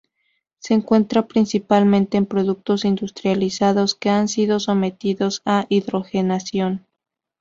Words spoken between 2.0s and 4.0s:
en productos industrializados